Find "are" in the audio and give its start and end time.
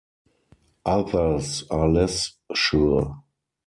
1.69-1.87